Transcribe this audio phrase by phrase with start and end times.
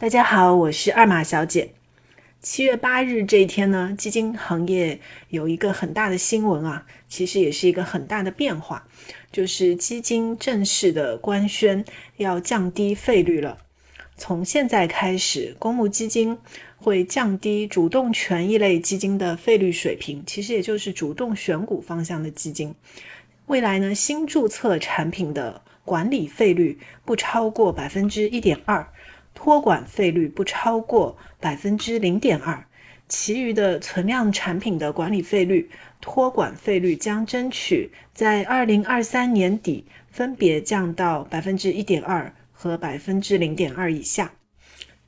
[0.00, 1.74] 大家好，我是二马小姐。
[2.40, 8.88] 七月八日这一天呢，基金行业有一个很大的新闻啊，其实也是一个很大的变化，
[9.30, 11.84] 就是基金正式的官宣
[12.16, 13.58] 要降低费率了。
[14.16, 16.38] 从现在开始，公募基金
[16.78, 22.74] 会降低主动权益类基金的费率水平，其实也就是主动选股方向的基金。
[23.48, 28.90] 未来呢，新注册产品的管理费率不超过百分之一点二。
[29.34, 32.64] 托管费率不超过百分之零点二，
[33.08, 44.32] 其余的存量产品的管理费率、托管费率将争取在二零二三年底分别降到百分之一点二和百分之零点二以下。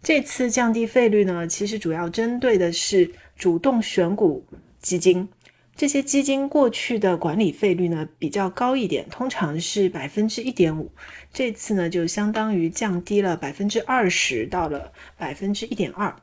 [0.02, 4.44] 这次降低费率呢，其实主要针对的是主动选股
[4.80, 5.28] 基金。
[5.74, 10.92] 这些基金过去的管理费率呢比较高一点，通常是百分之一点五。
[11.32, 16.14] 这次呢就相当于降低了百分之二十，到了百分之一点二。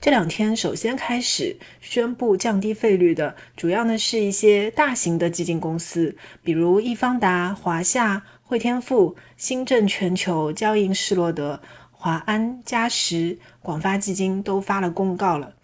[0.00, 15.54] 这两天首先开始宣布降低费率的，主要呢是一些大型的基金公司，比如易方达、华夏、汇添富、新政全球、交银施罗德、华安、嘉实、广发基金都发了公告了。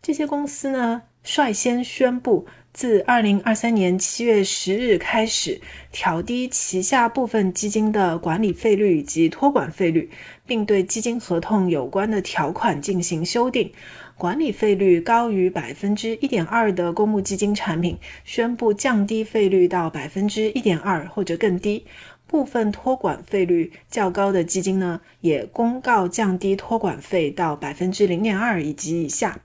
[0.00, 1.02] 这些公司呢。
[1.26, 5.60] 率先宣布，自二零二三年七月十日开始，
[5.90, 10.08] 调低旗下部分基金的管理费率以及托管费率，
[10.46, 13.72] 并对基金合同有关的条款进行修订。
[14.16, 21.84] 管理费率高于百分之一点二的公募基金产品，宣布降低费率到百分之一点二或者更低。
[22.28, 29.40] 部分托管费率较高的基金呢，也公告降低托管费到百分之零点二以及以下。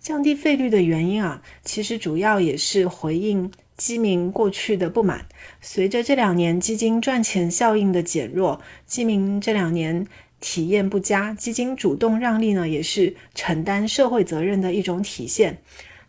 [0.00, 5.26] 降低费率的原因啊，其实主要也是回应基民过去的不满。
[5.60, 10.06] 随着这两年基金赚钱效应的减弱，基民这两年
[10.40, 15.58] 体验不佳，基金主动让利呢，也是承担社会责任的一种体现。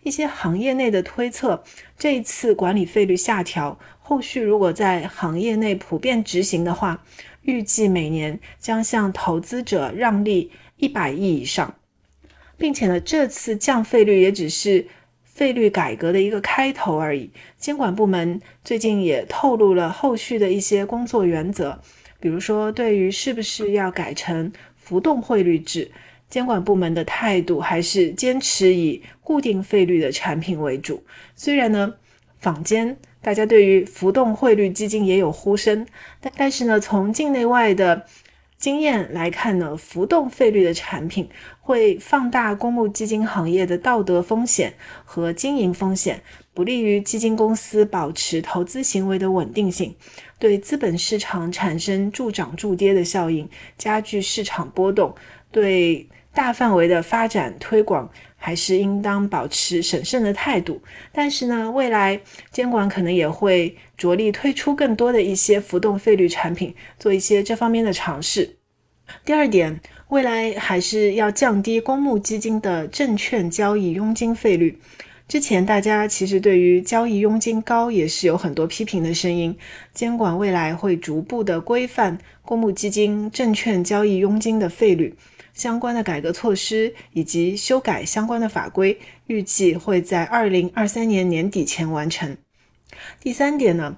[0.04, 1.64] 一些行业内的推测，
[1.98, 7.04] 这一次管理费率下调，后续如果在行业内普遍执行的话，
[7.42, 11.76] 预计每年将向投资者让利一百亿以上。
[12.62, 14.86] 并且呢，这次降费率也只是
[15.24, 17.32] 费率改革的一个开头而已。
[17.58, 21.80] 监管部门最近也透露了后续的一些工作原则，
[22.20, 25.90] 比如说对于是不是要改成浮动汇率制，
[26.30, 31.04] 监管部门的态度还是坚持以固定费率的产品为主。
[31.36, 31.96] 虽然呢，
[32.38, 35.88] 坊间大家对于浮动汇率基金也有呼声，
[36.20, 38.06] 但但是呢，从境内外的。
[38.62, 41.28] 经验来看呢，浮动费率的产品
[41.60, 46.22] 会放大公募基金行业的道德风险和经营风险，
[46.54, 49.96] 不利于基金公司保持投资行为的稳定性，
[50.38, 55.16] 对资本市场产生助涨助跌的效应，加剧市场波动。
[55.52, 58.10] 对大范围的发展推广，
[58.44, 60.82] 还是应当保持审慎的态度。
[61.12, 62.20] 但是呢，未来
[62.52, 68.58] 监管可能也会着力推出更多的一些浮动费率产品，做一些这方面的尝试。
[69.24, 74.80] 第二点，未来还是要降低公募基金的证券交易佣金费率。
[75.28, 79.56] 之前大家其实对于交易佣金高也是有很多批评的声音。
[79.94, 85.16] 监管未来会逐步的规范公募基金证券交易佣金的费率。
[85.54, 92.38] 相关的改革措施以及修改相关的法规，预计会在二零二三年年底前完成。
[93.20, 93.98] 第三点呢，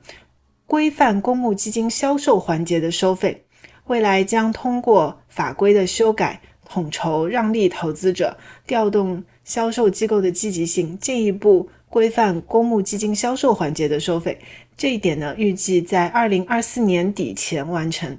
[0.65, 3.45] 规范公募基金销售环节的收费，
[3.87, 14.39] 未来将通过法规的修改，统筹让利投资者，调动销售机构的积极性，进一步规范公募基金销售环节的收费。
[14.75, 18.17] 这一点呢，预计在二零二四年底前完成。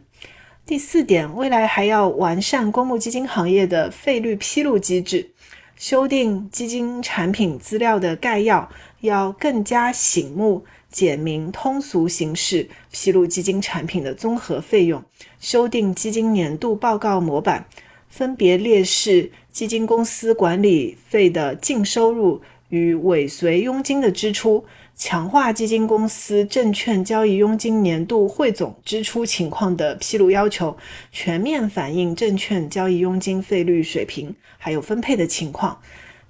[0.66, 5.28] 第四点，未来还要完善公募基金行业的费率披露机制，
[5.76, 8.66] 修订基金产品资料的概要，
[9.03, 15.04] 要更加醒目、简明、通俗形式披露基金产品的综合费用，
[15.38, 17.66] 修订基金年度报告模板，
[18.08, 24.65] 分别列示基金公司管理费的净收入与尾随佣金的支出。
[24.97, 30.77] 强化基金公司证券交易佣金年度汇总支出情况的披露要求，
[31.11, 35.77] 全面反映证券交易佣金费率水平，还有分配的情况。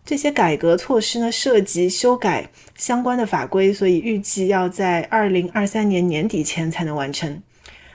[0.02, 7.42] 这些改革措施呢，涉及修改相关的法规，所以预计要在二零二三年年底前才能完成。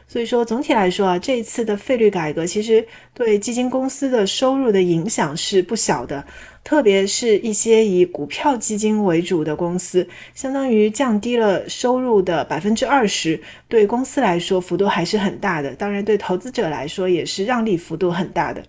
[0.08, 6.26] 所以说，总体来说啊，这一次的费率改革其实对基金公司的收入的影响是不小的，
[6.64, 18.64] 特别是一些以股票基金为主的公司，相当于降低了收入的百分之二十，对公司来说幅度还是很大的，当然对投资者来说也是让利幅度很大的。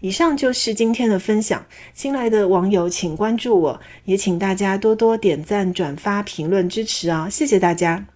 [0.00, 8.06] 以上就是今天的分享，新来的网友请关注我，也请大家多多点赞、转发、评论支持啊，谢谢大家。